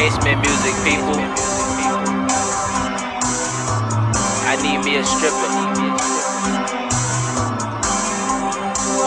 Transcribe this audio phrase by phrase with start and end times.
[0.00, 1.20] basement music, people.
[4.48, 5.50] I need me a stripper.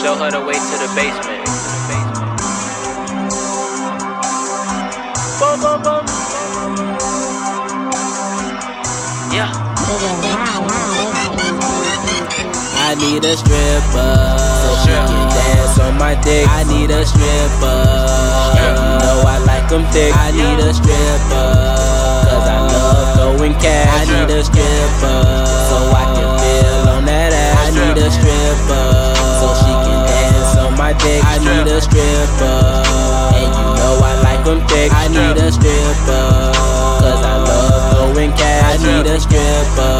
[0.00, 1.42] Show her the way to the basement.
[5.40, 6.04] Boom, boom, boom.
[9.34, 9.50] Yeah.
[12.78, 14.14] I need a stripper.
[14.82, 16.46] She can dance on my dick.
[16.48, 18.55] I need a stripper
[19.76, 20.12] them thick.
[20.16, 21.48] I need a stripper.
[22.24, 23.92] Cause I love throwing cash.
[23.92, 25.20] I need a stripper
[25.68, 27.56] so I can feel on that ass.
[27.60, 28.88] I need a stripper
[29.36, 31.20] so she can dance on my dick.
[31.24, 32.60] I need a stripper.
[33.36, 34.88] And you know I like them thick.
[34.92, 36.24] I need a stripper.
[37.04, 38.64] Cause I love throwing cash.
[38.72, 39.96] I need a stripper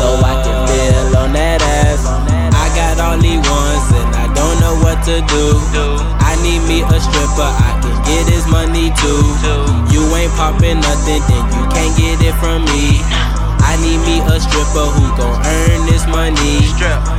[0.00, 2.06] so I can feel on that ass.
[2.08, 6.17] I got these ones and I don't know what to do.
[6.48, 9.20] I need me a stripper, I can get his money too.
[9.92, 13.04] You ain't popping nothing, then you can't get it from me.
[13.60, 16.64] I need me a stripper who gon' earn this money.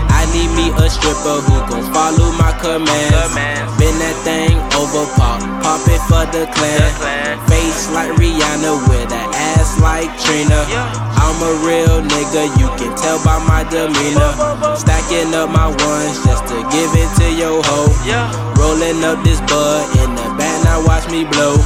[0.09, 3.69] I need me a stripper who gon' follow my commands.
[3.77, 6.81] Bend that thing over, pop, pop it for the clan.
[6.81, 7.37] The clan.
[7.53, 10.65] Face like Rihanna with an ass like Trina.
[11.21, 14.33] I'm a real nigga, you can tell by my demeanor.
[14.73, 17.13] Stacking up my ones just to give it
[18.89, 21.61] Rolling up this bud in the back, now watch me blow.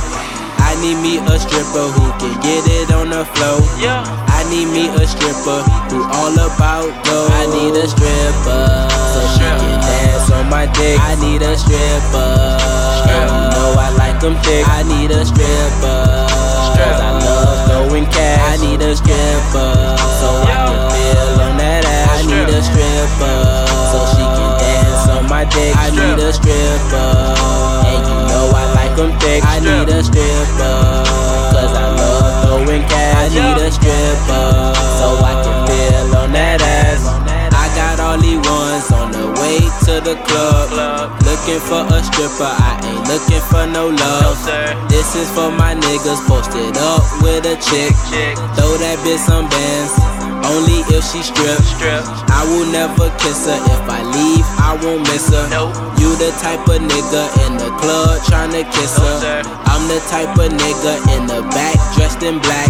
[0.60, 3.64] I need me a stripper who can get it on the floor.
[3.80, 4.04] Yeah.
[4.28, 7.28] I need me a stripper who all about dough.
[7.32, 8.68] I need a stripper
[9.16, 11.00] so she can dance on my dick.
[11.00, 12.60] I need a stripper.
[13.08, 13.24] You
[13.56, 14.68] know I like them thick.
[14.68, 16.28] I need a stripper.
[16.28, 18.60] I love throwing cash.
[18.60, 19.93] I need a stripper
[39.94, 41.14] to the club.
[41.22, 44.38] Looking for a stripper, I ain't looking for no love.
[44.90, 47.94] This is for my niggas posted up with a chick.
[48.58, 49.94] Throw that bitch some bands,
[50.50, 51.62] only if she strip.
[51.78, 52.02] Strip.
[52.34, 53.60] I will never kiss her.
[53.70, 55.46] If I leave, I won't miss her.
[55.54, 55.78] Nope.
[56.02, 59.46] You the type of nigga in the club tryna kiss her.
[59.70, 62.70] I'm the type of nigga in the back dressed in black.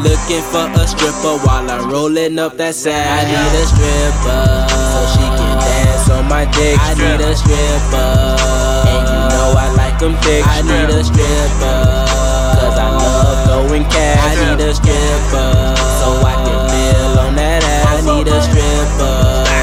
[0.00, 3.04] Looking for a stripper while I'm rolling up that sack.
[3.04, 4.44] I need a stripper
[4.92, 5.43] so she can
[6.04, 6.78] dance on my dick.
[6.80, 8.36] I need a stripper.
[8.88, 10.44] And you know I like them thick.
[10.46, 11.80] I need a stripper.
[12.60, 14.18] Cause I love throwing cash.
[14.20, 15.50] I need a stripper.
[16.00, 17.86] So I can feel on that ass.
[17.86, 19.16] I need a stripper.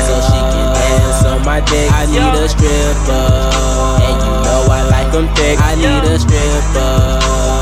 [0.08, 1.92] So she can dance on my dick.
[1.92, 3.28] I need a stripper.
[4.08, 5.60] And you know I like them thick.
[5.62, 6.94] I need a stripper.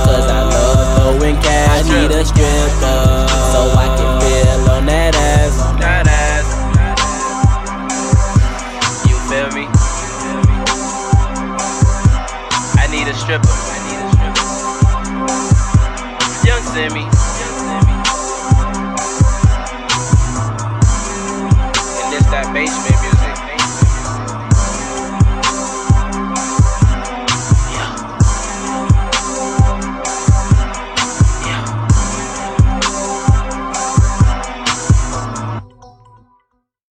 [0.07, 1.69] Cause I love throwing cash.
[1.69, 2.88] I need a stripper.
[13.29, 13.47] Stripper.
[16.49, 17.18] Yung Simmie.